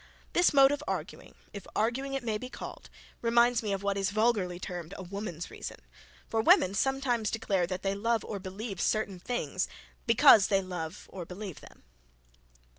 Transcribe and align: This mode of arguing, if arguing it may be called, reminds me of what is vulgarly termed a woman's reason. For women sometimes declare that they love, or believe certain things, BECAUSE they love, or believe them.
This 0.33 0.51
mode 0.51 0.71
of 0.71 0.83
arguing, 0.87 1.35
if 1.53 1.67
arguing 1.75 2.15
it 2.15 2.23
may 2.23 2.39
be 2.39 2.49
called, 2.49 2.89
reminds 3.21 3.61
me 3.61 3.71
of 3.71 3.83
what 3.83 3.99
is 3.99 4.09
vulgarly 4.09 4.59
termed 4.59 4.95
a 4.97 5.03
woman's 5.03 5.51
reason. 5.51 5.77
For 6.27 6.41
women 6.41 6.73
sometimes 6.73 7.29
declare 7.29 7.67
that 7.67 7.83
they 7.83 7.93
love, 7.93 8.25
or 8.25 8.39
believe 8.39 8.81
certain 8.81 9.19
things, 9.19 9.67
BECAUSE 10.07 10.47
they 10.47 10.63
love, 10.63 11.05
or 11.13 11.23
believe 11.23 11.61
them. 11.61 11.83